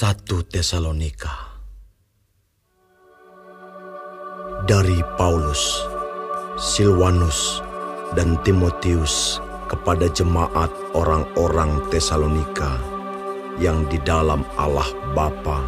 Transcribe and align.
1 0.00 0.24
Tesalonika 0.48 1.60
Dari 4.64 4.96
Paulus, 5.20 5.60
Silwanus, 6.56 7.60
dan 8.16 8.40
Timotius 8.40 9.44
kepada 9.68 10.08
jemaat 10.08 10.72
orang-orang 10.96 11.84
Tesalonika 11.92 12.80
yang 13.60 13.84
di 13.92 14.00
dalam 14.00 14.40
Allah 14.56 14.88
Bapa 15.12 15.60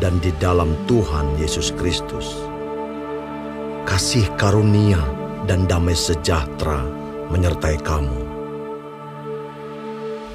dan 0.00 0.16
di 0.24 0.32
dalam 0.40 0.72
Tuhan 0.88 1.36
Yesus 1.36 1.68
Kristus. 1.76 2.40
Kasih 3.84 4.32
karunia 4.40 5.04
dan 5.44 5.68
damai 5.68 5.92
sejahtera 5.92 6.88
menyertai 7.28 7.76
kamu 7.84 8.27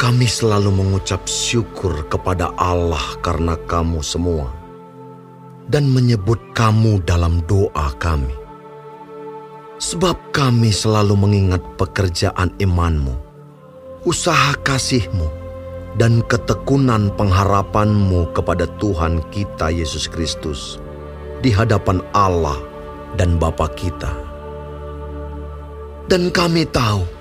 kami 0.04 0.28
selalu 0.28 0.68
mengucap 0.84 1.23
syukur 1.32 2.04
kepada 2.12 2.52
Allah 2.59 3.16
karena 3.23 3.56
kamu 3.72 4.04
semua 4.04 4.52
dan 5.72 5.88
menyebut 5.88 6.36
kamu 6.52 7.00
dalam 7.08 7.40
doa 7.48 7.88
kami. 8.04 8.36
Sebab 9.80 10.36
kami 10.36 10.76
selalu 10.76 11.16
mengingat 11.16 11.64
pekerjaan 11.80 12.52
imanmu, 12.59 13.16
usaha 14.04 14.59
kasihmu, 14.68 15.31
dan 15.96 16.20
ketekunan 16.28 17.08
pengharapanmu 17.16 18.28
kepada 18.36 18.68
Tuhan 18.84 19.24
kita 19.31 19.72
Yesus 19.72 20.12
Kristus 20.12 20.84
di 21.40 21.48
hadapan 21.48 22.04
Allah 22.12 22.59
dan 23.16 23.40
Bapa 23.40 23.72
kita. 23.72 24.12
Dan 26.12 26.28
kami 26.28 26.68
tahu 26.68 27.12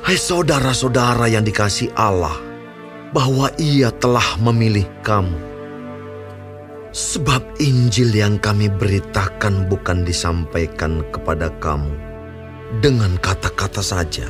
Hai 0.00 0.16
saudara-saudara 0.16 1.28
yang 1.28 1.44
dikasih 1.44 1.92
Allah, 1.92 2.32
bahwa 3.12 3.52
Ia 3.60 3.92
telah 4.00 4.40
memilih 4.40 4.88
kamu. 5.04 5.36
Sebab 6.88 7.60
Injil 7.60 8.08
yang 8.08 8.40
kami 8.40 8.72
beritakan 8.72 9.68
bukan 9.68 10.00
disampaikan 10.08 11.04
kepada 11.12 11.52
kamu 11.60 11.92
dengan 12.80 13.20
kata-kata 13.20 13.84
saja, 13.84 14.24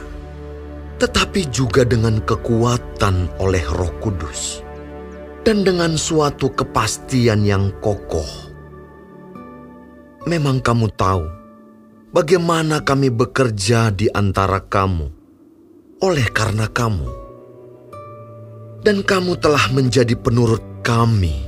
tetapi 0.98 1.46
juga 1.54 1.86
dengan 1.86 2.18
kekuatan 2.18 3.30
oleh 3.38 3.62
Roh 3.70 3.94
Kudus 4.02 4.66
dan 5.46 5.62
dengan 5.62 5.94
suatu 5.94 6.50
kepastian 6.50 7.46
yang 7.46 7.70
kokoh. 7.78 8.50
Memang 10.26 10.58
kamu 10.58 10.90
tahu 10.98 11.24
bagaimana 12.10 12.82
kami 12.82 13.06
bekerja 13.14 13.94
di 13.94 14.10
antara 14.10 14.58
kamu 14.66 15.19
oleh 16.00 16.24
karena 16.32 16.64
kamu. 16.72 17.08
Dan 18.80 19.04
kamu 19.04 19.36
telah 19.36 19.68
menjadi 19.76 20.16
penurut 20.16 20.64
kami 20.80 21.44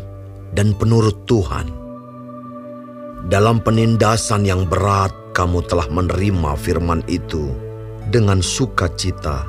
dan 0.53 0.77
penurut 0.77 1.17
Tuhan. 1.25 1.73
Dalam 3.33 3.65
penindasan 3.65 4.45
yang 4.45 4.69
berat, 4.69 5.17
kamu 5.33 5.65
telah 5.65 5.89
menerima 5.89 6.53
firman 6.61 7.01
itu 7.09 7.49
dengan 8.13 8.45
sukacita 8.45 9.49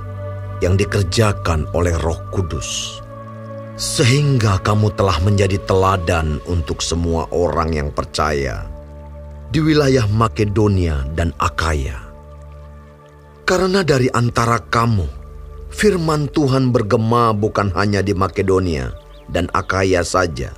yang 0.64 0.80
dikerjakan 0.80 1.68
oleh 1.76 1.92
Roh 2.00 2.24
Kudus, 2.32 3.04
sehingga 3.76 4.64
kamu 4.64 4.96
telah 4.96 5.20
menjadi 5.20 5.60
teladan 5.68 6.40
untuk 6.48 6.80
semua 6.80 7.28
orang 7.36 7.76
yang 7.76 7.90
percaya 7.92 8.64
di 9.52 9.60
wilayah 9.60 10.08
Makedonia 10.08 11.04
dan 11.12 11.36
Akaya. 11.44 12.13
Karena 13.44 13.84
dari 13.84 14.08
antara 14.08 14.56
kamu, 14.56 15.04
firman 15.68 16.32
Tuhan 16.32 16.72
bergema 16.72 17.36
bukan 17.36 17.76
hanya 17.76 18.00
di 18.00 18.16
Makedonia 18.16 18.96
dan 19.28 19.52
Akaya 19.52 20.00
saja, 20.00 20.56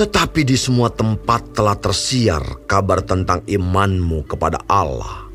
tetapi 0.00 0.40
di 0.48 0.56
semua 0.56 0.88
tempat 0.88 1.52
telah 1.52 1.76
tersiar 1.76 2.64
kabar 2.64 3.04
tentang 3.04 3.44
imanmu 3.44 4.24
kepada 4.24 4.56
Allah. 4.72 5.28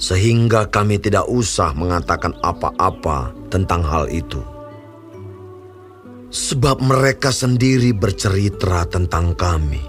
Sehingga 0.00 0.72
kami 0.72 1.00
tidak 1.00 1.28
usah 1.28 1.76
mengatakan 1.76 2.32
apa-apa 2.40 3.36
tentang 3.52 3.84
hal 3.84 4.08
itu. 4.08 4.40
Sebab 6.32 6.80
mereka 6.80 7.28
sendiri 7.28 7.92
bercerita 7.92 8.88
tentang 8.88 9.36
kami. 9.36 9.80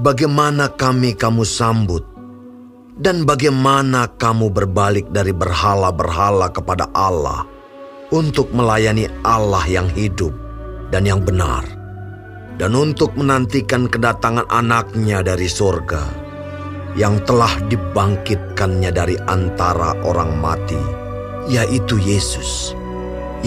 Bagaimana 0.00 0.72
kami 0.72 1.12
kamu 1.12 1.44
sambut 1.44 2.17
dan 2.98 3.22
bagaimana 3.22 4.10
kamu 4.18 4.50
berbalik 4.50 5.06
dari 5.14 5.30
berhala-berhala 5.30 6.50
kepada 6.50 6.90
Allah 6.90 7.46
untuk 8.10 8.50
melayani 8.50 9.06
Allah 9.22 9.62
yang 9.70 9.86
hidup 9.86 10.34
dan 10.90 11.06
yang 11.06 11.22
benar, 11.22 11.62
dan 12.58 12.74
untuk 12.74 13.14
menantikan 13.14 13.86
kedatangan 13.86 14.50
anaknya 14.50 15.22
dari 15.22 15.46
surga 15.46 16.26
yang 16.98 17.22
telah 17.22 17.54
dibangkitkannya 17.70 18.90
dari 18.90 19.14
antara 19.30 19.94
orang 20.02 20.34
mati, 20.34 20.80
yaitu 21.46 22.02
Yesus, 22.02 22.74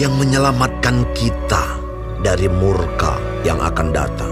yang 0.00 0.16
menyelamatkan 0.16 1.04
kita 1.12 1.76
dari 2.24 2.48
murka 2.48 3.20
yang 3.44 3.60
akan 3.60 3.92
datang. 3.92 4.31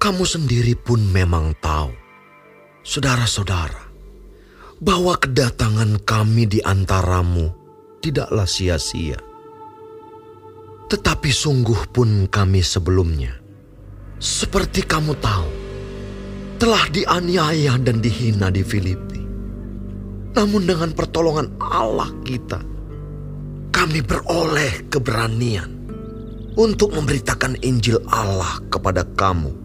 Kamu 0.00 0.24
sendiri 0.24 0.80
pun 0.80 1.12
memang 1.12 1.52
tahu, 1.60 1.92
saudara-saudara, 2.80 3.92
bahwa 4.80 5.12
kedatangan 5.20 6.00
kami 6.08 6.48
di 6.48 6.56
antaramu 6.64 7.52
tidaklah 8.00 8.48
sia-sia. 8.48 9.20
Tetapi 10.88 11.28
sungguh 11.28 11.92
pun 11.92 12.24
kami 12.32 12.64
sebelumnya, 12.64 13.44
seperti 14.16 14.88
kamu 14.88 15.20
tahu, 15.20 15.52
telah 16.56 16.88
dianiaya 16.88 17.76
dan 17.76 18.00
dihina 18.00 18.48
di 18.48 18.64
Filipi. 18.64 19.20
Namun 20.32 20.64
dengan 20.64 20.96
pertolongan 20.96 21.60
Allah 21.60 22.08
kita, 22.24 22.64
kami 23.68 24.00
beroleh 24.00 24.80
keberanian 24.88 25.76
untuk 26.56 26.96
memberitakan 26.96 27.60
Injil 27.60 28.00
Allah 28.08 28.64
kepada 28.72 29.04
kamu 29.04 29.59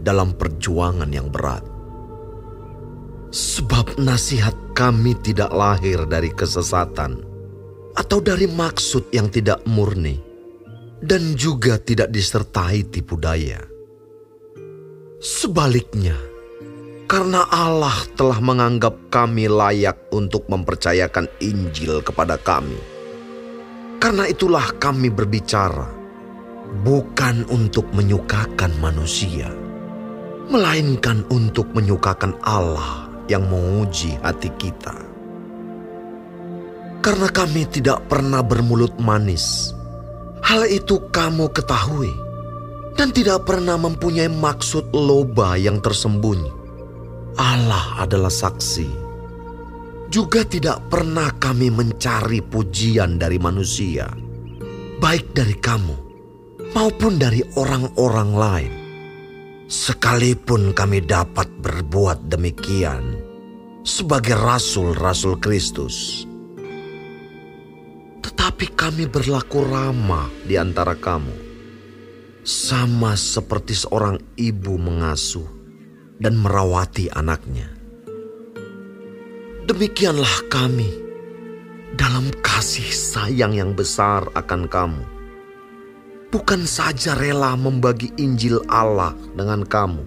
dalam 0.00 0.34
perjuangan 0.34 1.08
yang 1.12 1.28
berat. 1.28 1.62
Sebab 3.30 4.02
nasihat 4.02 4.74
kami 4.74 5.14
tidak 5.22 5.54
lahir 5.54 6.02
dari 6.08 6.34
kesesatan 6.34 7.22
atau 7.94 8.18
dari 8.18 8.50
maksud 8.50 9.14
yang 9.14 9.30
tidak 9.30 9.62
murni 9.70 10.18
dan 10.98 11.38
juga 11.38 11.78
tidak 11.78 12.10
disertai 12.10 12.90
tipu 12.90 13.14
daya. 13.14 13.62
Sebaliknya, 15.20 16.16
karena 17.06 17.46
Allah 17.54 17.94
telah 18.18 18.40
menganggap 18.42 19.12
kami 19.14 19.46
layak 19.46 20.10
untuk 20.10 20.48
mempercayakan 20.50 21.30
Injil 21.38 22.00
kepada 22.02 22.34
kami. 22.40 22.80
Karena 24.00 24.24
itulah 24.26 24.74
kami 24.80 25.12
berbicara, 25.12 25.92
bukan 26.82 27.44
untuk 27.52 27.84
menyukakan 27.92 28.72
manusia 28.80 29.69
melainkan 30.50 31.22
untuk 31.30 31.70
menyukakan 31.70 32.34
Allah 32.42 33.06
yang 33.30 33.46
menguji 33.46 34.18
hati 34.18 34.50
kita. 34.58 34.92
Karena 37.00 37.30
kami 37.30 37.64
tidak 37.70 38.10
pernah 38.10 38.42
bermulut 38.42 38.98
manis, 38.98 39.72
hal 40.42 40.66
itu 40.66 41.00
kamu 41.14 41.48
ketahui, 41.54 42.10
dan 42.98 43.14
tidak 43.14 43.46
pernah 43.46 43.78
mempunyai 43.78 44.28
maksud 44.28 44.90
loba 44.92 45.54
yang 45.54 45.78
tersembunyi. 45.80 46.50
Allah 47.38 48.04
adalah 48.04 48.28
saksi. 48.28 49.08
Juga 50.10 50.42
tidak 50.42 50.90
pernah 50.90 51.30
kami 51.38 51.70
mencari 51.70 52.42
pujian 52.42 53.16
dari 53.16 53.38
manusia, 53.38 54.10
baik 54.98 55.30
dari 55.30 55.54
kamu 55.54 55.96
maupun 56.74 57.14
dari 57.16 57.40
orang-orang 57.54 58.30
lain 58.34 58.79
Sekalipun 59.70 60.74
kami 60.74 60.98
dapat 60.98 61.46
berbuat 61.62 62.26
demikian 62.26 63.22
sebagai 63.86 64.34
rasul-rasul 64.34 65.38
Kristus, 65.38 66.26
tetapi 68.18 68.74
kami 68.74 69.06
berlaku 69.06 69.62
ramah 69.62 70.26
di 70.42 70.58
antara 70.58 70.98
kamu, 70.98 71.30
sama 72.42 73.14
seperti 73.14 73.78
seorang 73.78 74.18
ibu 74.34 74.74
mengasuh 74.74 75.46
dan 76.18 76.34
merawati 76.34 77.06
anaknya. 77.14 77.70
Demikianlah 79.70 80.50
kami 80.50 80.90
dalam 81.94 82.26
kasih 82.42 82.90
sayang 82.90 83.54
yang 83.54 83.78
besar 83.78 84.26
akan 84.34 84.66
kamu 84.66 85.19
bukan 86.30 86.62
saja 86.62 87.18
rela 87.18 87.58
membagi 87.58 88.14
Injil 88.16 88.62
Allah 88.70 89.12
dengan 89.34 89.66
kamu, 89.66 90.02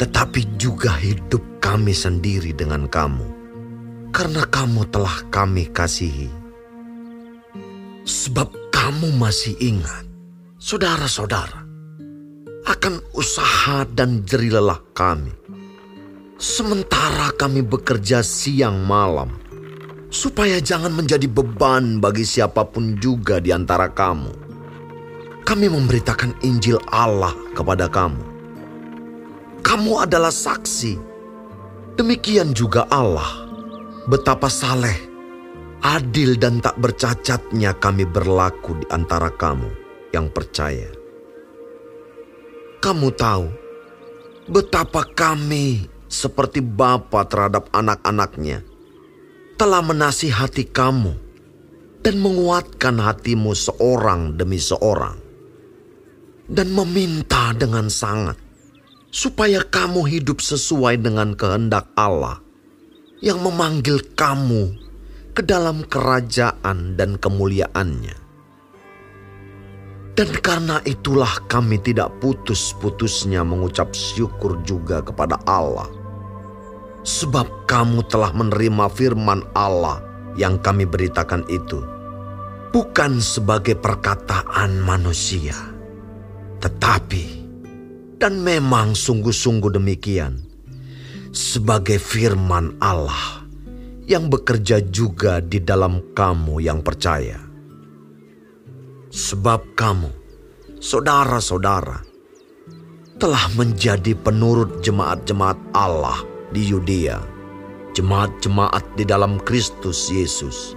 tetapi 0.00 0.56
juga 0.56 0.96
hidup 0.96 1.44
kami 1.60 1.92
sendiri 1.92 2.56
dengan 2.56 2.88
kamu, 2.88 3.28
karena 4.16 4.48
kamu 4.48 4.88
telah 4.88 5.20
kami 5.28 5.68
kasihi. 5.68 6.32
Sebab 8.08 8.48
kamu 8.72 9.12
masih 9.20 9.54
ingat, 9.60 10.08
saudara-saudara, 10.56 11.68
akan 12.64 13.04
usaha 13.12 13.84
dan 13.92 14.24
jerilelah 14.24 14.80
kami. 14.96 15.36
Sementara 16.40 17.28
kami 17.36 17.60
bekerja 17.60 18.24
siang 18.24 18.88
malam, 18.88 19.36
supaya 20.08 20.56
jangan 20.64 20.96
menjadi 20.96 21.28
beban 21.28 22.00
bagi 22.00 22.24
siapa 22.24 22.64
pun 22.64 22.96
juga 22.96 23.36
di 23.36 23.52
antara 23.52 23.92
kamu. 23.92 24.49
Kami 25.50 25.66
memberitakan 25.66 26.46
Injil 26.46 26.78
Allah 26.94 27.34
kepada 27.58 27.90
kamu. 27.90 28.22
Kamu 29.66 29.98
adalah 29.98 30.30
saksi. 30.30 30.94
Demikian 31.98 32.54
juga 32.54 32.86
Allah. 32.86 33.50
Betapa 34.06 34.46
saleh, 34.46 34.94
adil 35.82 36.38
dan 36.38 36.62
tak 36.62 36.78
bercacatnya 36.78 37.74
kami 37.82 38.06
berlaku 38.06 38.78
di 38.78 38.86
antara 38.94 39.26
kamu 39.26 39.66
yang 40.14 40.30
percaya. 40.30 40.86
Kamu 42.78 43.10
tahu 43.18 43.50
betapa 44.46 45.02
kami 45.02 45.90
seperti 46.06 46.62
bapa 46.62 47.26
terhadap 47.26 47.66
anak-anaknya 47.74 48.62
telah 49.58 49.82
menasihati 49.82 50.70
kamu 50.70 51.10
dan 52.06 52.22
menguatkan 52.22 53.02
hatimu 53.02 53.50
seorang 53.52 54.38
demi 54.38 54.56
seorang 54.56 55.19
dan 56.50 56.74
meminta 56.74 57.54
dengan 57.54 57.86
sangat 57.86 58.34
supaya 59.14 59.62
kamu 59.62 60.02
hidup 60.06 60.42
sesuai 60.42 60.98
dengan 60.98 61.38
kehendak 61.38 61.86
Allah 61.94 62.42
yang 63.22 63.38
memanggil 63.38 64.02
kamu 64.18 64.74
ke 65.30 65.46
dalam 65.46 65.86
kerajaan 65.86 66.98
dan 66.98 67.14
kemuliaannya. 67.22 68.18
Dan 70.18 70.30
karena 70.42 70.82
itulah 70.84 71.30
kami 71.46 71.80
tidak 71.80 72.12
putus-putusnya 72.18 73.40
mengucap 73.46 73.94
syukur 73.94 74.58
juga 74.66 75.00
kepada 75.00 75.38
Allah. 75.46 75.88
Sebab 77.00 77.64
kamu 77.64 78.04
telah 78.10 78.28
menerima 78.36 78.92
firman 78.92 79.40
Allah 79.56 80.04
yang 80.36 80.60
kami 80.60 80.84
beritakan 80.84 81.46
itu. 81.48 81.80
Bukan 82.74 83.22
sebagai 83.22 83.80
perkataan 83.80 84.84
manusia. 84.84 85.69
Tetapi, 86.60 87.24
dan 88.20 88.44
memang 88.44 88.92
sungguh-sungguh 88.92 89.80
demikian, 89.80 90.44
sebagai 91.32 91.96
firman 91.96 92.76
Allah 92.84 93.48
yang 94.04 94.28
bekerja 94.28 94.84
juga 94.92 95.40
di 95.40 95.62
dalam 95.62 96.12
kamu 96.12 96.60
yang 96.60 96.84
percaya. 96.84 97.40
Sebab 99.10 99.74
kamu, 99.74 100.10
saudara-saudara, 100.78 102.04
telah 103.16 103.44
menjadi 103.56 104.12
penurut 104.18 104.84
jemaat-jemaat 104.84 105.58
Allah 105.72 106.20
di 106.52 106.68
Yudea, 106.68 107.18
jemaat-jemaat 107.96 108.84
di 109.00 109.04
dalam 109.08 109.40
Kristus 109.42 110.12
Yesus, 110.12 110.76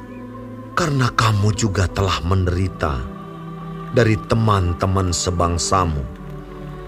karena 0.73 1.11
kamu 1.13 1.53
juga 1.53 1.85
telah 1.91 2.23
menderita 2.25 3.12
dari 3.93 4.17
teman-teman 4.27 5.13
sebangsamu 5.13 6.01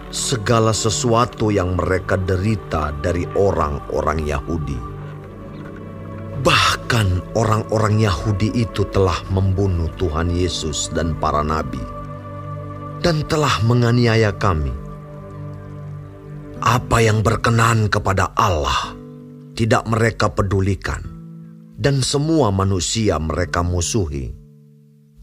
segala 0.09 0.73
sesuatu 0.73 1.53
yang 1.53 1.77
mereka 1.77 2.17
derita 2.17 2.91
dari 2.99 3.29
orang-orang 3.37 4.25
Yahudi 4.25 4.95
Bahkan 6.45 7.33
orang-orang 7.33 8.05
Yahudi 8.05 8.53
itu 8.53 8.85
telah 8.93 9.17
membunuh 9.33 9.89
Tuhan 9.97 10.29
Yesus 10.29 10.93
dan 10.93 11.17
para 11.17 11.41
nabi 11.41 11.81
dan 13.01 13.25
telah 13.25 13.65
menganiaya 13.65 14.29
kami. 14.29 14.69
Apa 16.61 17.01
yang 17.01 17.25
berkenan 17.25 17.89
kepada 17.89 18.29
Allah 18.37 18.93
tidak 19.57 19.89
mereka 19.89 20.29
pedulikan 20.29 21.01
dan 21.81 22.05
semua 22.05 22.53
manusia 22.53 23.17
mereka 23.17 23.65
musuhi. 23.65 24.44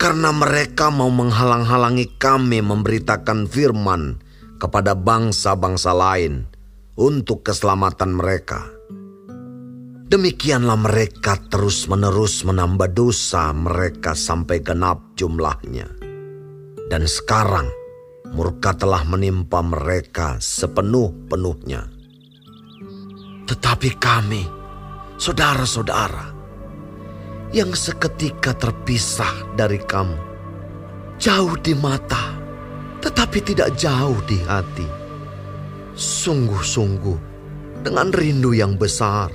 Karena 0.03 0.35
mereka 0.35 0.91
mau 0.91 1.15
menghalang-halangi 1.15 2.19
kami 2.19 2.59
memberitakan 2.59 3.47
firman 3.47 4.19
kepada 4.59 4.99
bangsa-bangsa 4.99 5.95
lain 5.95 6.51
untuk 6.99 7.47
keselamatan 7.47 8.19
mereka 8.19 8.83
Demikianlah 10.13 10.77
mereka 10.77 11.41
terus-menerus 11.49 12.45
menambah 12.45 12.93
dosa 12.93 13.49
mereka 13.57 14.13
sampai 14.13 14.61
genap 14.61 15.17
jumlahnya. 15.17 15.89
Dan 16.93 17.09
sekarang 17.09 17.65
murka 18.37 18.77
telah 18.77 19.09
menimpa 19.09 19.65
mereka 19.65 20.37
sepenuh-penuhnya. 20.37 21.89
Tetapi 23.49 23.91
kami, 23.97 24.45
saudara-saudara, 25.17 26.32
yang 27.53 27.77
seketika 27.77 28.57
terpisah 28.57 29.53
dari 29.53 29.77
kamu, 29.77 30.17
jauh 31.21 31.53
di 31.61 31.77
mata, 31.77 32.33
tetapi 33.05 33.39
tidak 33.45 33.77
jauh 33.77 34.17
di 34.25 34.41
hati. 34.49 34.89
Sungguh-sungguh, 35.93 37.19
dengan 37.85 38.09
rindu 38.09 38.57
yang 38.57 38.81
besar, 38.81 39.29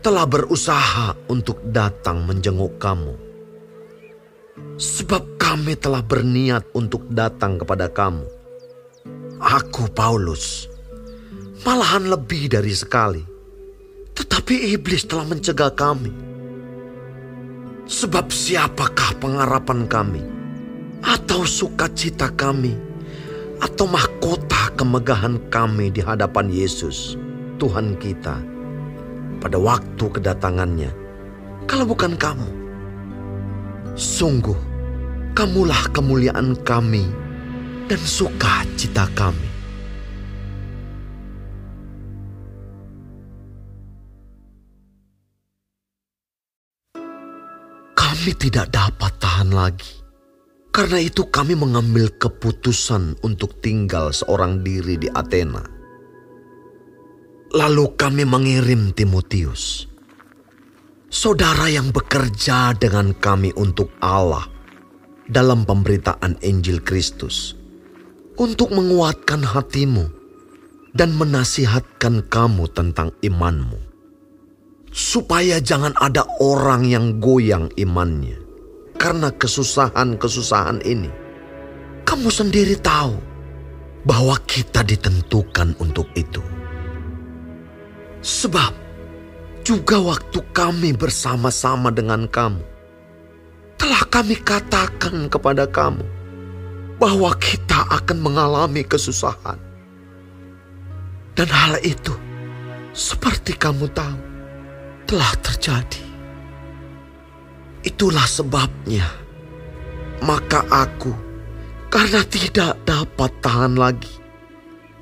telah 0.00 0.24
berusaha 0.24 1.12
untuk 1.28 1.60
datang 1.68 2.24
menjenguk 2.24 2.80
kamu. 2.80 3.12
Sebab 4.80 5.36
kami 5.36 5.76
telah 5.76 6.00
berniat 6.00 6.64
untuk 6.72 7.04
datang 7.12 7.60
kepada 7.60 7.92
kamu. 7.92 8.24
Aku 9.36 9.92
Paulus, 9.92 10.64
malahan 11.68 12.08
lebih 12.08 12.48
dari 12.48 12.72
sekali. 12.72 13.20
Tetapi 14.16 14.72
iblis 14.72 15.04
telah 15.04 15.28
mencegah 15.28 15.72
kami. 15.76 16.29
Sebab 17.90 18.30
siapakah 18.30 19.18
pengharapan 19.18 19.82
kami? 19.90 20.22
Atau 21.02 21.42
sukacita 21.42 22.30
kami? 22.30 22.78
Atau 23.58 23.90
mahkota 23.90 24.70
kemegahan 24.78 25.42
kami 25.50 25.90
di 25.90 25.98
hadapan 25.98 26.46
Yesus, 26.54 27.18
Tuhan 27.58 27.98
kita 27.98 28.38
pada 29.42 29.58
waktu 29.58 30.06
kedatangannya, 30.06 30.94
kalau 31.66 31.82
bukan 31.82 32.14
kamu. 32.14 32.46
Sungguh, 33.98 34.56
kamulah 35.34 35.90
kemuliaan 35.90 36.54
kami 36.62 37.10
dan 37.90 37.98
sukacita 37.98 39.10
kami. 39.18 39.49
Kami 48.20 48.36
tidak 48.36 48.68
dapat 48.68 49.16
tahan 49.16 49.48
lagi. 49.48 49.96
Karena 50.68 51.00
itu 51.00 51.32
kami 51.32 51.56
mengambil 51.56 52.12
keputusan 52.20 53.16
untuk 53.24 53.64
tinggal 53.64 54.12
seorang 54.12 54.60
diri 54.60 55.00
di 55.00 55.08
Athena 55.08 55.64
Lalu 57.50 57.96
kami 57.96 58.28
mengirim 58.28 58.92
Timotius, 58.92 59.88
saudara 61.08 61.66
yang 61.72 61.90
bekerja 61.96 62.76
dengan 62.76 63.16
kami 63.16 63.56
untuk 63.56 63.88
Allah 64.04 64.44
dalam 65.26 65.66
pemberitaan 65.66 66.38
Injil 66.46 66.78
Kristus, 66.78 67.58
untuk 68.36 68.70
menguatkan 68.70 69.42
hatimu 69.42 70.06
dan 70.94 71.10
menasihatkan 71.16 72.30
kamu 72.30 72.70
tentang 72.70 73.10
imanmu, 73.18 73.89
supaya 74.90 75.62
jangan 75.62 75.94
ada 76.02 76.26
orang 76.42 76.82
yang 76.86 77.22
goyang 77.22 77.70
imannya 77.78 78.36
karena 78.98 79.32
kesusahan-kesusahan 79.32 80.84
ini. 80.84 81.08
Kamu 82.04 82.28
sendiri 82.28 82.74
tahu 82.82 83.16
bahwa 84.04 84.36
kita 84.44 84.82
ditentukan 84.82 85.78
untuk 85.78 86.10
itu. 86.18 86.42
Sebab 88.20 88.72
juga 89.64 89.96
waktu 90.02 90.44
kami 90.52 90.92
bersama-sama 90.92 91.88
dengan 91.88 92.28
kamu, 92.28 92.60
telah 93.80 94.02
kami 94.12 94.36
katakan 94.42 95.30
kepada 95.32 95.64
kamu 95.64 96.04
bahwa 97.00 97.32
kita 97.40 97.88
akan 97.88 98.18
mengalami 98.20 98.84
kesusahan. 98.84 99.56
Dan 101.32 101.48
hal 101.48 101.80
itu, 101.80 102.12
seperti 102.92 103.56
kamu 103.56 103.88
tahu, 103.96 104.29
telah 105.10 105.34
terjadi. 105.42 106.06
Itulah 107.82 108.30
sebabnya, 108.30 109.10
maka 110.22 110.62
aku, 110.70 111.10
karena 111.90 112.22
tidak 112.30 112.78
dapat 112.86 113.34
tahan 113.42 113.74
lagi, 113.74 114.14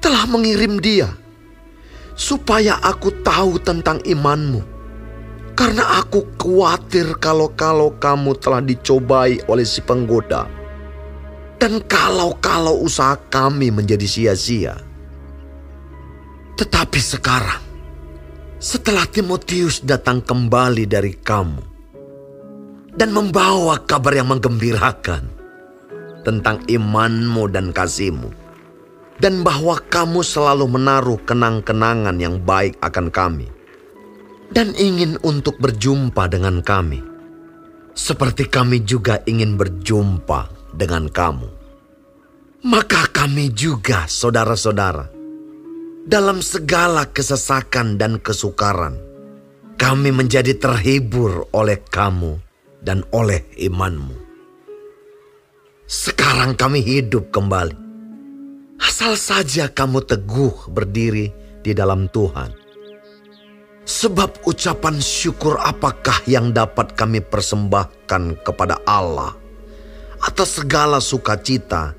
telah 0.00 0.24
mengirim 0.24 0.80
dia 0.80 1.12
supaya 2.16 2.80
aku 2.80 3.20
tahu 3.20 3.60
tentang 3.60 4.00
imanmu. 4.08 4.64
Karena 5.52 6.00
aku 6.00 6.24
khawatir 6.38 7.18
kalau-kalau 7.18 7.92
kamu 7.98 8.32
telah 8.40 8.62
dicobai 8.62 9.42
oleh 9.50 9.66
si 9.66 9.82
penggoda. 9.82 10.46
Dan 11.58 11.82
kalau-kalau 11.84 12.80
usaha 12.80 13.18
kami 13.26 13.74
menjadi 13.74 14.06
sia-sia. 14.06 14.78
Tetapi 16.54 17.00
sekarang, 17.02 17.67
setelah 18.58 19.06
Timotius 19.06 19.86
datang 19.86 20.18
kembali 20.18 20.90
dari 20.90 21.14
kamu 21.14 21.62
dan 22.98 23.14
membawa 23.14 23.78
kabar 23.86 24.18
yang 24.18 24.34
menggembirakan 24.34 25.30
tentang 26.26 26.58
imanmu 26.66 27.46
dan 27.54 27.70
kasihmu, 27.70 28.34
dan 29.22 29.46
bahwa 29.46 29.78
kamu 29.86 30.26
selalu 30.26 30.66
menaruh 30.66 31.22
kenang-kenangan 31.22 32.18
yang 32.18 32.42
baik 32.42 32.74
akan 32.82 33.14
kami, 33.14 33.46
dan 34.50 34.74
ingin 34.74 35.14
untuk 35.22 35.54
berjumpa 35.62 36.26
dengan 36.26 36.58
kami, 36.58 36.98
seperti 37.94 38.50
kami 38.50 38.82
juga 38.82 39.22
ingin 39.30 39.54
berjumpa 39.54 40.74
dengan 40.74 41.06
kamu. 41.06 41.46
Maka 42.66 43.06
kami 43.14 43.54
juga, 43.54 44.10
saudara-saudara, 44.10 45.17
dalam 46.08 46.40
segala 46.40 47.04
kesesakan 47.04 48.00
dan 48.00 48.16
kesukaran. 48.16 48.96
Kami 49.76 50.08
menjadi 50.08 50.56
terhibur 50.56 51.44
oleh 51.52 51.84
kamu 51.92 52.40
dan 52.80 53.04
oleh 53.12 53.44
imanmu. 53.60 54.16
Sekarang 55.84 56.56
kami 56.56 56.80
hidup 56.80 57.28
kembali. 57.28 57.76
Asal 58.80 59.20
saja 59.20 59.68
kamu 59.68 60.02
teguh 60.08 60.72
berdiri 60.72 61.30
di 61.60 61.76
dalam 61.76 62.08
Tuhan. 62.08 62.56
Sebab 63.84 64.48
ucapan 64.48 65.00
syukur 65.04 65.60
apakah 65.60 66.24
yang 66.24 66.56
dapat 66.56 66.96
kami 66.96 67.20
persembahkan 67.20 68.44
kepada 68.44 68.80
Allah 68.88 69.36
atas 70.24 70.60
segala 70.60 71.00
sukacita 71.00 71.94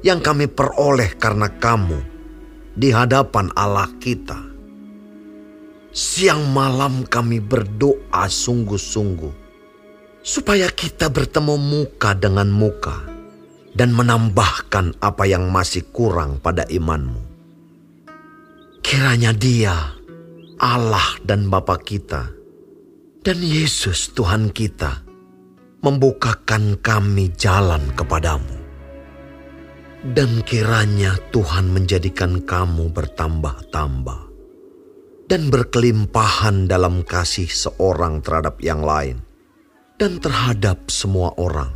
yang 0.00 0.22
kami 0.22 0.48
peroleh 0.48 1.12
karena 1.20 1.52
kamu 1.52 2.17
di 2.78 2.94
hadapan 2.94 3.50
Allah 3.58 3.90
kita. 3.98 4.38
Siang 5.90 6.54
malam 6.54 7.02
kami 7.02 7.42
berdoa 7.42 8.30
sungguh-sungguh 8.30 9.34
supaya 10.22 10.70
kita 10.70 11.10
bertemu 11.10 11.58
muka 11.58 12.14
dengan 12.14 12.46
muka 12.46 13.02
dan 13.74 13.90
menambahkan 13.90 14.94
apa 15.02 15.26
yang 15.26 15.50
masih 15.50 15.90
kurang 15.90 16.38
pada 16.38 16.62
imanmu. 16.70 17.18
Kiranya 18.78 19.34
Dia, 19.34 19.74
Allah 20.62 21.18
dan 21.26 21.50
Bapa 21.50 21.82
kita, 21.82 22.30
dan 23.26 23.38
Yesus 23.42 24.14
Tuhan 24.14 24.54
kita, 24.54 25.02
membukakan 25.82 26.78
kami 26.78 27.34
jalan 27.34 27.82
kepadamu 27.98 28.57
dan 30.04 30.46
kiranya 30.46 31.18
Tuhan 31.34 31.74
menjadikan 31.74 32.38
kamu 32.46 32.94
bertambah-tambah 32.94 34.20
dan 35.26 35.50
berkelimpahan 35.50 36.70
dalam 36.70 37.02
kasih 37.02 37.50
seorang 37.50 38.22
terhadap 38.22 38.62
yang 38.62 38.80
lain 38.86 39.20
dan 39.98 40.22
terhadap 40.22 40.86
semua 40.88 41.34
orang, 41.34 41.74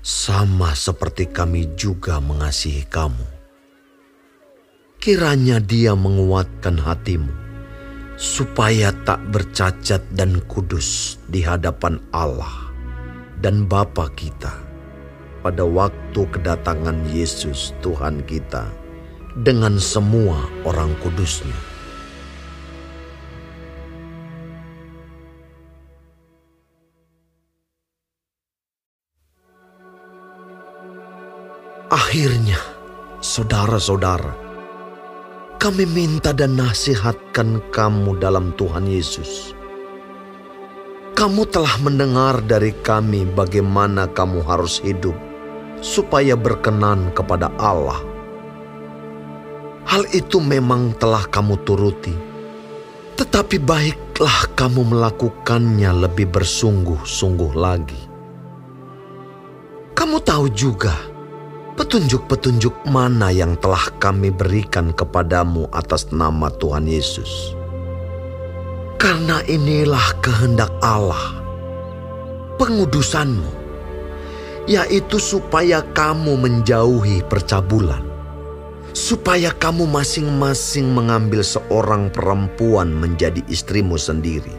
sama 0.00 0.72
seperti 0.72 1.28
kami 1.28 1.68
juga 1.76 2.18
mengasihi 2.18 2.88
kamu. 2.88 3.28
Kiranya 4.96 5.60
Dia 5.60 5.92
menguatkan 5.92 6.80
hatimu, 6.80 7.30
supaya 8.16 8.96
tak 9.04 9.20
bercacat 9.28 10.00
dan 10.16 10.40
kudus 10.48 11.20
di 11.28 11.44
hadapan 11.44 12.00
Allah 12.16 12.72
dan 13.44 13.68
Bapa 13.68 14.08
kita 14.16 14.71
pada 15.42 15.66
waktu 15.66 16.22
kedatangan 16.30 17.02
Yesus 17.10 17.74
Tuhan 17.82 18.22
kita 18.24 18.70
dengan 19.42 19.76
semua 19.82 20.46
orang 20.62 20.94
kudusnya. 21.02 21.54
Akhirnya, 31.92 32.56
saudara-saudara, 33.20 34.32
kami 35.60 35.84
minta 35.84 36.32
dan 36.32 36.56
nasihatkan 36.56 37.60
kamu 37.68 38.16
dalam 38.16 38.56
Tuhan 38.56 38.88
Yesus 38.88 39.52
kamu 41.12 41.44
telah 41.54 41.78
mendengar 41.84 42.40
dari 42.42 42.74
kami 42.82 43.22
bagaimana 43.36 44.10
kamu 44.10 44.42
harus 44.42 44.82
hidup 44.82 45.14
supaya 45.82 46.38
berkenan 46.38 47.10
kepada 47.10 47.50
Allah. 47.58 47.98
Hal 49.82 50.06
itu 50.14 50.38
memang 50.38 50.94
telah 50.96 51.26
kamu 51.26 51.58
turuti, 51.66 52.14
tetapi 53.18 53.58
baiklah 53.58 54.46
kamu 54.54 54.94
melakukannya 54.94 56.06
lebih 56.06 56.30
bersungguh-sungguh 56.30 57.52
lagi. 57.58 57.98
Kamu 59.92 60.22
tahu 60.22 60.46
juga 60.54 60.94
petunjuk-petunjuk 61.76 62.86
mana 62.88 63.34
yang 63.34 63.58
telah 63.58 63.90
kami 63.98 64.30
berikan 64.30 64.94
kepadamu 64.94 65.66
atas 65.74 66.08
nama 66.14 66.48
Tuhan 66.62 66.86
Yesus. 66.86 67.58
Karena 69.02 69.42
inilah 69.50 70.14
kehendak 70.22 70.70
Allah, 70.78 71.42
pengudusanmu 72.62 73.61
yaitu 74.70 75.18
supaya 75.18 75.82
kamu 75.94 76.38
menjauhi 76.38 77.26
percabulan, 77.26 78.02
supaya 78.94 79.50
kamu 79.58 79.88
masing-masing 79.90 80.92
mengambil 80.92 81.42
seorang 81.42 82.12
perempuan 82.12 82.94
menjadi 82.94 83.42
istrimu 83.50 83.98
sendiri, 83.98 84.54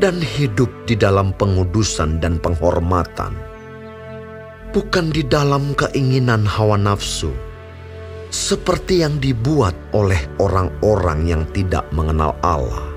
dan 0.00 0.16
hidup 0.22 0.70
di 0.88 0.96
dalam 0.96 1.36
pengudusan 1.36 2.16
dan 2.22 2.40
penghormatan, 2.40 3.36
bukan 4.72 5.12
di 5.12 5.20
dalam 5.20 5.76
keinginan 5.76 6.48
hawa 6.48 6.80
nafsu, 6.80 7.34
seperti 8.32 9.04
yang 9.04 9.20
dibuat 9.20 9.76
oleh 9.92 10.18
orang-orang 10.40 11.28
yang 11.28 11.42
tidak 11.52 11.84
mengenal 11.92 12.32
Allah, 12.40 12.88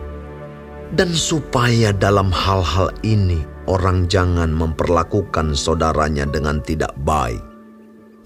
dan 0.95 1.11
supaya 1.11 1.91
dalam 1.91 2.31
hal-hal 2.31 2.95
ini 3.03 3.43
orang 3.67 4.07
jangan 4.07 4.49
memperlakukan 4.49 5.53
saudaranya 5.53 6.25
dengan 6.27 6.63
tidak 6.63 6.95
baik 7.03 7.43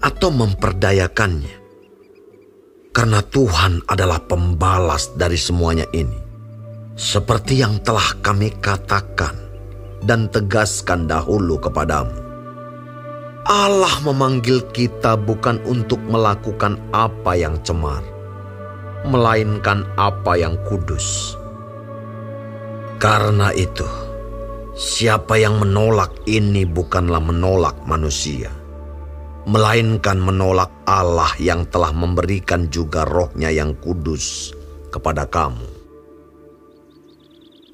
atau 0.02 0.30
memperdayakannya. 0.34 1.62
Karena 2.92 3.24
Tuhan 3.24 3.88
adalah 3.88 4.20
pembalas 4.24 5.16
dari 5.16 5.38
semuanya 5.38 5.88
ini. 5.96 6.18
Seperti 6.92 7.56
yang 7.64 7.80
telah 7.80 8.20
kami 8.20 8.52
katakan 8.60 9.32
dan 10.04 10.28
tegaskan 10.28 11.08
dahulu 11.08 11.56
kepadamu. 11.56 12.12
Allah 13.42 13.96
memanggil 14.06 14.62
kita 14.70 15.18
bukan 15.18 15.58
untuk 15.66 15.98
melakukan 16.06 16.78
apa 16.94 17.34
yang 17.34 17.58
cemar, 17.66 18.04
melainkan 19.08 19.82
apa 19.98 20.38
yang 20.38 20.54
kudus. 20.68 21.34
Karena 23.02 23.50
itu, 23.50 23.88
Siapa 24.82 25.38
yang 25.38 25.62
menolak 25.62 26.26
ini 26.26 26.66
bukanlah 26.66 27.22
menolak 27.22 27.86
manusia, 27.86 28.50
melainkan 29.46 30.18
menolak 30.18 30.74
Allah 30.90 31.30
yang 31.38 31.70
telah 31.70 31.94
memberikan 31.94 32.66
juga 32.66 33.06
rohnya 33.06 33.54
yang 33.54 33.78
kudus 33.78 34.50
kepada 34.90 35.30
kamu. 35.30 35.70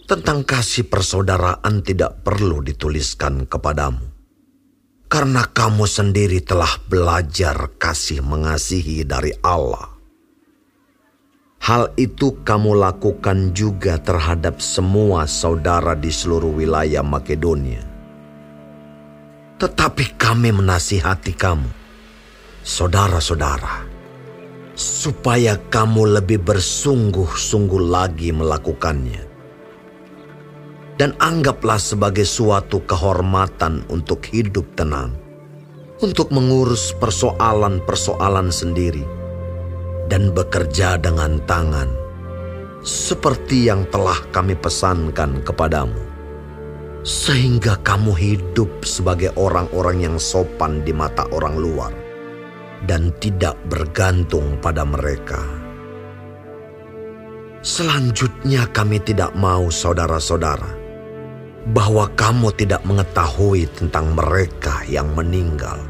Tentang 0.05 0.45
kasih 0.45 0.85
persaudaraan 0.85 1.81
tidak 1.81 2.21
perlu 2.21 2.61
dituliskan 2.61 3.49
kepadamu, 3.49 4.05
karena 5.09 5.49
kamu 5.49 5.89
sendiri 5.89 6.45
telah 6.45 6.77
belajar 6.93 7.73
kasih 7.81 8.21
mengasihi 8.21 9.09
dari 9.09 9.33
Allah. 9.41 9.98
Hal 11.59 11.91
itu 11.99 12.39
kamu 12.47 12.79
lakukan 12.79 13.51
juga 13.51 13.99
terhadap 13.99 14.63
semua 14.63 15.27
saudara 15.27 15.99
di 15.99 16.09
seluruh 16.09 16.55
wilayah 16.55 17.03
Makedonia. 17.03 17.83
Tetapi 19.59 20.15
kami 20.15 20.55
menasihati 20.55 21.35
kamu, 21.35 21.67
saudara-saudara, 22.63 23.91
supaya 24.79 25.59
kamu 25.59 26.23
lebih 26.23 26.39
bersungguh-sungguh 26.47 27.83
lagi 27.91 28.31
melakukannya. 28.31 29.27
Dan 30.95 31.11
anggaplah 31.19 31.79
sebagai 31.79 32.27
suatu 32.27 32.87
kehormatan 32.87 33.83
untuk 33.91 34.23
hidup 34.31 34.79
tenang, 34.79 35.19
untuk 35.99 36.31
mengurus 36.31 36.95
persoalan-persoalan 37.03 38.55
sendiri 38.55 39.18
dan 40.09 40.33
bekerja 40.33 40.97
dengan 40.97 41.39
tangan 41.45 42.09
seperti 42.89 43.69
yang 43.69 43.85
telah 43.91 44.17
kami 44.31 44.55
pesankan 44.55 45.43
kepadamu, 45.43 45.99
sehingga 47.03 47.77
kamu 47.83 48.15
hidup 48.15 48.71
sebagai 48.87 49.35
orang-orang 49.35 50.09
yang 50.09 50.17
sopan 50.17 50.81
di 50.87 50.95
mata 50.95 51.27
orang 51.35 51.59
luar 51.59 51.93
dan 52.87 53.11
tidak 53.19 53.59
bergantung 53.67 54.57
pada 54.63 54.87
mereka. 54.87 55.43
Selanjutnya, 57.59 58.71
kami 58.71 59.03
tidak 59.03 59.35
mau, 59.35 59.67
saudara-saudara, 59.67 60.79
bahwa 61.75 62.07
kamu 62.15 62.55
tidak 62.55 62.87
mengetahui 62.87 63.67
tentang 63.75 64.15
mereka 64.15 64.87
yang 64.87 65.11
meninggal, 65.19 65.83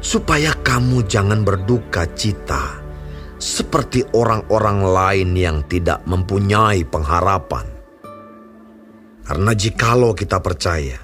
supaya 0.00 0.56
kamu 0.64 1.04
jangan 1.04 1.44
berduka 1.44 2.08
cita 2.16 2.87
seperti 3.38 4.02
orang-orang 4.12 4.82
lain 4.82 5.30
yang 5.38 5.58
tidak 5.70 6.02
mempunyai 6.04 6.82
pengharapan. 6.82 7.66
Karena 9.22 9.52
jikalau 9.54 10.12
kita 10.14 10.42
percaya 10.42 10.98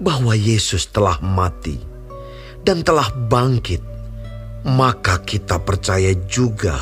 bahwa 0.00 0.32
Yesus 0.34 0.88
telah 0.90 1.20
mati 1.20 1.80
dan 2.64 2.80
telah 2.80 3.12
bangkit, 3.12 3.84
maka 4.64 5.20
kita 5.20 5.60
percaya 5.60 6.16
juga 6.24 6.80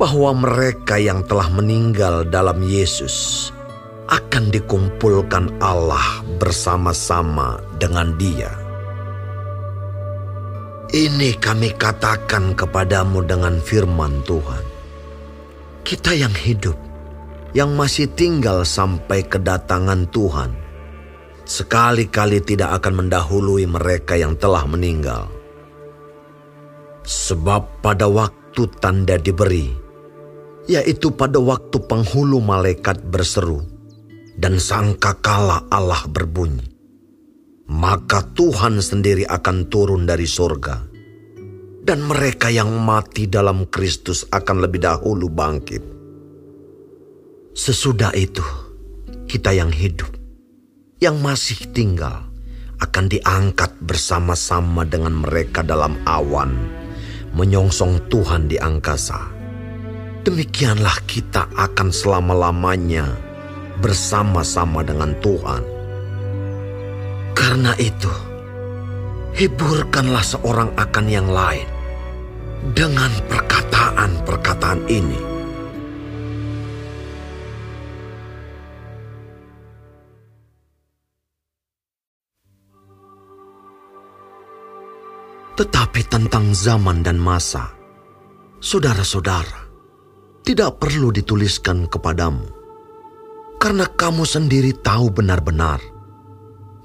bahwa 0.00 0.32
mereka 0.32 0.96
yang 0.96 1.20
telah 1.28 1.52
meninggal 1.52 2.24
dalam 2.24 2.64
Yesus 2.64 3.48
akan 4.08 4.50
dikumpulkan 4.50 5.60
Allah 5.60 6.24
bersama-sama 6.40 7.60
dengan 7.78 8.16
Dia. 8.16 8.59
Ini 10.90 11.38
kami 11.38 11.78
katakan 11.78 12.58
kepadamu 12.58 13.22
dengan 13.22 13.62
firman 13.62 14.26
Tuhan. 14.26 14.64
Kita 15.86 16.10
yang 16.18 16.34
hidup, 16.34 16.74
yang 17.54 17.78
masih 17.78 18.10
tinggal 18.10 18.66
sampai 18.66 19.22
kedatangan 19.22 20.10
Tuhan, 20.10 20.50
sekali-kali 21.46 22.42
tidak 22.42 22.82
akan 22.82 23.06
mendahului 23.06 23.70
mereka 23.70 24.18
yang 24.18 24.34
telah 24.34 24.66
meninggal. 24.66 25.30
Sebab 27.06 27.86
pada 27.86 28.10
waktu 28.10 28.66
tanda 28.82 29.14
diberi, 29.14 29.70
yaitu 30.66 31.14
pada 31.14 31.38
waktu 31.38 31.86
penghulu 31.86 32.42
malaikat 32.42 32.98
berseru, 33.06 33.62
dan 34.34 34.58
sangkakala 34.58 35.70
Allah 35.70 36.02
berbunyi, 36.10 36.66
maka 37.70 38.26
Tuhan 38.34 38.82
sendiri 38.82 39.22
akan 39.30 39.70
turun 39.70 40.02
dari 40.02 40.26
sorga. 40.26 40.90
Dan 41.80 42.04
mereka 42.04 42.50
yang 42.50 42.74
mati 42.82 43.30
dalam 43.30 43.70
Kristus 43.70 44.26
akan 44.26 44.66
lebih 44.66 44.82
dahulu 44.84 45.30
bangkit. 45.30 45.82
Sesudah 47.54 48.12
itu, 48.12 48.44
kita 49.24 49.54
yang 49.54 49.72
hidup, 49.72 50.10
yang 51.00 51.22
masih 51.22 51.70
tinggal, 51.72 52.26
akan 52.82 53.06
diangkat 53.06 53.70
bersama-sama 53.80 54.84
dengan 54.84 55.24
mereka 55.24 55.64
dalam 55.64 55.96
awan, 56.04 56.52
menyongsong 57.32 58.06
Tuhan 58.12 58.50
di 58.50 58.60
angkasa. 58.60 59.18
Demikianlah 60.20 61.00
kita 61.08 61.48
akan 61.56 61.88
selama-lamanya 61.88 63.08
bersama-sama 63.80 64.84
dengan 64.84 65.16
Tuhan 65.24 65.64
karena 67.40 67.72
itu, 67.80 68.12
hiburkanlah 69.32 70.20
seorang 70.20 70.76
akan 70.76 71.06
yang 71.08 71.24
lain 71.32 71.64
dengan 72.76 73.08
perkataan-perkataan 73.32 74.84
ini. 74.92 75.20
Tetapi 85.56 86.00
tentang 86.12 86.52
zaman 86.52 87.00
dan 87.00 87.16
masa, 87.16 87.72
saudara-saudara, 88.60 89.68
tidak 90.44 90.76
perlu 90.76 91.08
dituliskan 91.08 91.88
kepadamu, 91.88 92.44
karena 93.60 93.88
kamu 93.88 94.24
sendiri 94.28 94.72
tahu 94.80 95.12
benar-benar 95.12 95.99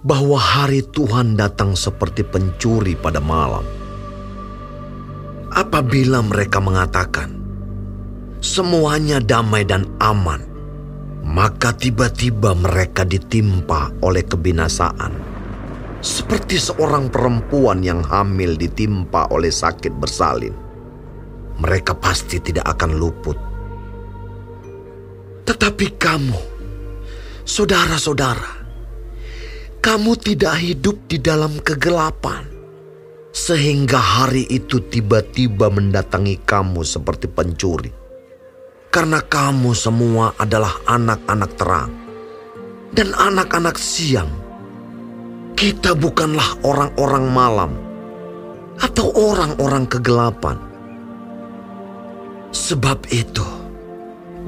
bahwa 0.06 0.38
hari 0.38 0.86
Tuhan 0.86 1.34
datang 1.34 1.74
seperti 1.74 2.22
pencuri 2.22 2.94
pada 2.94 3.18
malam. 3.18 3.66
Apabila 5.50 6.22
mereka 6.22 6.62
mengatakan, 6.62 7.34
semuanya 8.38 9.18
damai 9.18 9.66
dan 9.66 9.90
aman, 9.98 10.46
maka 11.26 11.74
tiba-tiba 11.74 12.54
mereka 12.54 13.02
ditimpa 13.02 13.90
oleh 14.06 14.22
kebinasaan. 14.22 15.34
Seperti 16.06 16.62
seorang 16.62 17.10
perempuan 17.10 17.82
yang 17.82 18.06
hamil 18.06 18.54
ditimpa 18.54 19.26
oleh 19.34 19.50
sakit 19.50 19.90
bersalin. 19.98 20.54
Mereka 21.58 21.98
pasti 21.98 22.38
tidak 22.38 22.78
akan 22.78 22.92
luput. 23.02 23.38
Tetapi 25.50 25.88
kamu, 25.98 26.42
saudara-saudara, 27.42 28.65
kamu 29.86 30.18
tidak 30.18 30.58
hidup 30.58 30.98
di 31.06 31.22
dalam 31.22 31.62
kegelapan, 31.62 32.42
sehingga 33.30 34.02
hari 34.02 34.50
itu 34.50 34.82
tiba-tiba 34.82 35.70
mendatangi 35.70 36.42
kamu 36.42 36.82
seperti 36.82 37.30
pencuri. 37.30 37.94
Karena 38.90 39.22
kamu 39.22 39.78
semua 39.78 40.34
adalah 40.42 40.74
anak-anak 40.90 41.52
terang 41.54 41.94
dan 42.98 43.14
anak-anak 43.14 43.78
siang. 43.78 44.34
Kita 45.54 45.94
bukanlah 45.94 46.66
orang-orang 46.66 47.26
malam 47.30 47.72
atau 48.82 49.14
orang-orang 49.14 49.86
kegelapan. 49.86 50.58
Sebab 52.50 53.06
itu, 53.14 53.46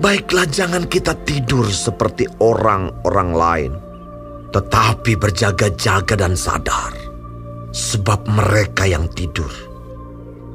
baiklah 0.02 0.50
jangan 0.50 0.89
kita 0.89 1.13
tidur 1.30 1.69
seperti 1.69 2.26
orang-orang 2.41 3.32
lain 3.38 3.73
tetapi 4.52 5.20
berjaga-jaga 5.20 6.16
dan 6.16 6.34
sadar, 6.40 6.96
sebab 7.76 8.24
mereka 8.32 8.88
yang 8.88 9.12
tidur, 9.12 9.52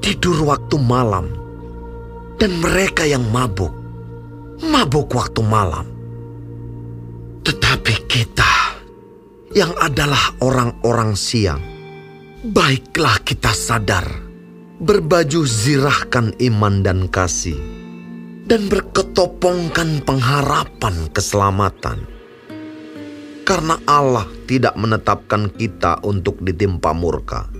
tidur 0.00 0.40
waktu 0.48 0.76
malam, 0.80 1.28
dan 2.40 2.56
mereka 2.58 3.04
yang 3.04 3.22
mabuk, 3.28 3.72
mabuk 4.64 5.12
waktu 5.12 5.40
malam. 5.44 5.86
Tetapi 7.42 7.94
kita 8.06 8.52
yang 9.52 9.74
adalah 9.76 10.40
orang-orang 10.40 11.12
siang, 11.12 11.60
baiklah 12.42 13.20
kita 13.20 13.52
sadar, 13.52 14.08
berbaju 14.80 15.44
zirahkan 15.44 16.32
iman 16.40 16.80
dan 16.80 17.10
kasih, 17.12 17.58
dan 18.48 18.72
berketopongkan 18.72 20.00
pengharapan 20.02 21.12
keselamatan 21.12 22.21
karena 23.42 23.78
Allah 23.90 24.26
tidak 24.46 24.74
menetapkan 24.78 25.50
kita 25.50 25.98
untuk 26.06 26.38
ditimpa 26.38 26.94
murka, 26.94 27.50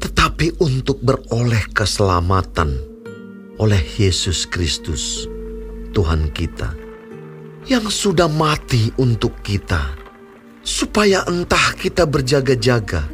tetapi 0.00 0.60
untuk 0.60 1.00
beroleh 1.00 1.64
keselamatan 1.72 2.76
oleh 3.56 3.80
Yesus 3.96 4.44
Kristus, 4.48 5.24
Tuhan 5.96 6.32
kita, 6.32 6.72
yang 7.68 7.88
sudah 7.88 8.28
mati 8.28 8.92
untuk 9.00 9.40
kita, 9.40 9.96
supaya 10.60 11.24
entah 11.28 11.76
kita 11.76 12.04
berjaga-jaga, 12.04 13.04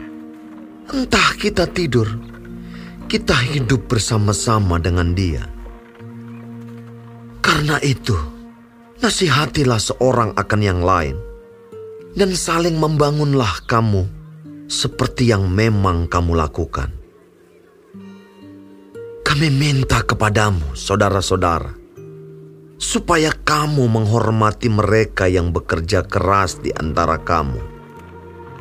entah 0.90 1.31
kita 1.38 1.70
tidur, 1.70 2.07
kita 3.07 3.35
hidup 3.46 3.87
bersama-sama 3.87 4.83
dengan 4.83 5.14
Dia. 5.14 5.46
Karena 7.42 7.79
itu, 7.79 8.18
nasihatilah 8.99 9.79
seorang 9.79 10.35
akan 10.35 10.61
yang 10.62 10.83
lain 10.83 11.25
dan 12.16 12.33
saling 12.33 12.81
membangunlah 12.81 13.61
kamu 13.68 14.09
seperti 14.72 15.29
yang 15.29 15.52
memang 15.52 16.09
kamu 16.09 16.33
lakukan. 16.33 16.88
Kami 19.20 19.52
minta 19.52 20.00
kepadamu, 20.00 20.72
saudara-saudara, 20.72 21.76
supaya 22.81 23.29
kamu 23.37 23.85
menghormati 23.85 24.72
mereka 24.72 25.29
yang 25.29 25.52
bekerja 25.52 26.09
keras 26.09 26.57
di 26.57 26.72
antara 26.72 27.20
kamu, 27.20 27.61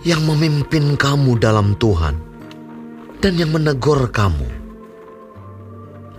yang 0.03 0.19
memimpin 0.27 0.99
kamu 0.99 1.39
dalam 1.39 1.79
Tuhan, 1.79 2.19
dan 3.23 3.39
yang 3.39 3.55
menegur 3.55 4.11
kamu, 4.11 4.51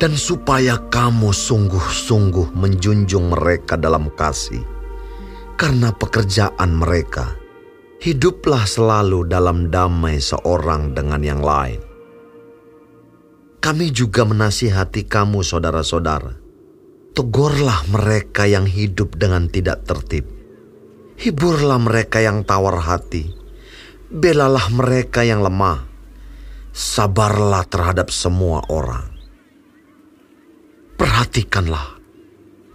dan 0.01 0.17
supaya 0.17 0.81
kamu 0.89 1.37
sungguh-sungguh 1.37 2.57
menjunjung 2.57 3.29
mereka 3.37 3.77
dalam 3.77 4.09
kasih 4.17 4.76
karena 5.57 5.91
pekerjaan 5.91 6.77
mereka. 6.77 7.35
Hiduplah 7.97 8.69
selalu 8.69 9.25
dalam 9.25 9.73
damai 9.73 10.21
seorang 10.21 10.93
dengan 10.93 11.25
yang 11.25 11.41
lain. 11.41 11.81
Kami 13.59 13.91
juga 13.91 14.23
menasihati 14.23 15.09
kamu, 15.09 15.43
saudara-saudara, 15.43 16.47
Tegurlah 17.17 17.89
mereka 17.89 18.45
yang 18.45 18.69
hidup 18.69 19.17
dengan 19.17 19.49
tidak 19.49 19.89
tertib. 19.89 20.29
Hiburlah 21.17 21.81
mereka 21.81 22.21
yang 22.21 22.45
tawar 22.45 22.77
hati. 22.85 23.33
Belalah 24.13 24.69
mereka 24.69 25.25
yang 25.25 25.41
lemah. 25.41 25.89
Sabarlah 26.77 27.65
terhadap 27.65 28.13
semua 28.13 28.61
orang. 28.69 29.09
Perhatikanlah, 31.01 31.96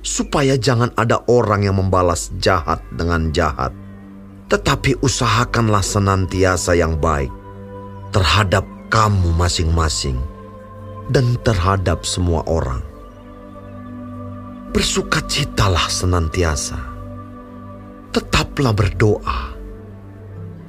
supaya 0.01 0.57
jangan 0.57 0.89
ada 0.97 1.21
orang 1.29 1.65
yang 1.65 1.77
membalas 1.77 2.33
jahat 2.41 2.81
dengan 2.93 3.29
jahat. 3.29 3.73
Tetapi 4.49 4.99
usahakanlah 4.99 5.79
senantiasa 5.79 6.75
yang 6.75 6.99
baik 6.99 7.31
terhadap 8.11 8.67
kamu 8.91 9.31
masing-masing 9.39 10.19
dan 11.07 11.39
terhadap 11.47 12.03
semua 12.03 12.43
orang. 12.43 12.83
Bersukacitalah 14.75 15.87
senantiasa. 15.87 16.79
Tetaplah 18.11 18.75
berdoa. 18.75 19.55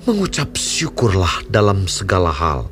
Mengucap 0.06 0.58
syukurlah 0.58 1.46
dalam 1.50 1.86
segala 1.86 2.30
hal. 2.30 2.66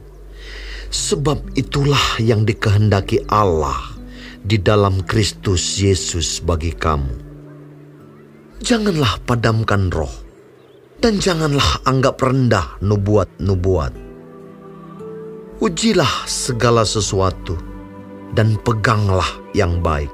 Sebab 0.90 1.54
itulah 1.54 2.18
yang 2.18 2.42
dikehendaki 2.42 3.22
Allah 3.30 3.99
di 4.44 4.60
dalam 4.60 5.04
Kristus 5.04 5.80
Yesus 5.80 6.40
bagi 6.40 6.72
kamu. 6.72 7.28
Janganlah 8.60 9.20
padamkan 9.24 9.88
roh 9.88 10.12
dan 11.00 11.16
janganlah 11.16 11.80
anggap 11.88 12.20
rendah 12.20 12.76
nubuat-nubuat 12.84 14.10
ujilah 15.60 16.24
segala 16.24 16.88
sesuatu 16.88 17.52
dan 18.32 18.56
peganglah 18.64 19.28
yang 19.52 19.84
baik. 19.84 20.08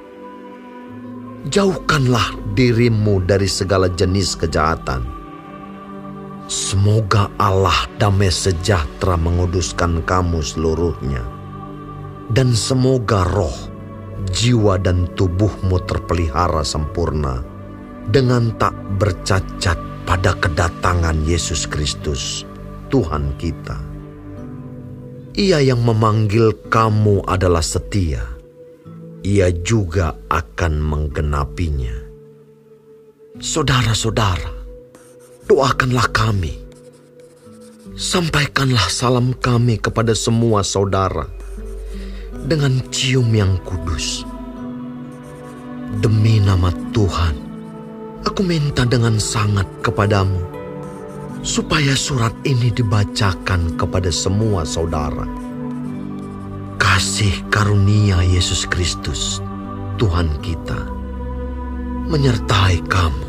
Jauhkanlah 1.46 2.34
dirimu 2.58 3.22
dari 3.22 3.46
segala 3.46 3.86
jenis 3.86 4.34
kejahatan. 4.34 5.06
Semoga 6.50 7.30
Allah 7.38 7.86
damai 8.02 8.30
sejahtera 8.30 9.14
menguduskan 9.14 10.02
kamu 10.02 10.42
seluruhnya. 10.42 11.22
Dan 12.26 12.50
semoga 12.50 13.22
roh, 13.30 13.54
jiwa 14.36 14.76
dan 14.76 15.08
tubuhmu 15.16 15.80
terpelihara 15.88 16.60
sempurna 16.60 17.40
dengan 18.12 18.52
tak 18.60 18.76
bercacat 19.00 19.80
pada 20.04 20.36
kedatangan 20.36 21.24
Yesus 21.24 21.64
Kristus, 21.64 22.44
Tuhan 22.92 23.32
kita. 23.40 23.80
Ia 25.36 25.64
yang 25.64 25.80
memanggil 25.80 26.52
kamu 26.68 27.24
adalah 27.24 27.64
setia. 27.64 28.24
Ia 29.24 29.50
juga 29.64 30.14
akan 30.30 30.72
menggenapinya. 30.84 31.96
Saudara-saudara, 33.40 34.52
doakanlah 35.48 36.08
kami. 36.14 36.54
Sampaikanlah 37.96 38.86
salam 38.92 39.32
kami 39.36 39.80
kepada 39.80 40.12
semua 40.12 40.60
saudara 40.60 41.26
dengan 42.46 42.78
cium 42.94 43.26
yang 43.34 43.58
kudus. 43.66 44.25
Demi 45.96 46.36
nama 46.44 46.68
Tuhan, 46.92 47.34
aku 48.20 48.44
minta 48.44 48.84
dengan 48.84 49.16
sangat 49.16 49.64
kepadamu 49.80 50.44
supaya 51.40 51.96
surat 51.96 52.36
ini 52.44 52.68
dibacakan 52.68 53.80
kepada 53.80 54.12
semua 54.12 54.68
saudara. 54.68 55.24
Kasih 56.76 57.32
karunia 57.48 58.20
Yesus 58.20 58.68
Kristus, 58.68 59.40
Tuhan 59.96 60.28
kita, 60.44 60.84
menyertai 62.12 62.84
kamu 62.92 63.25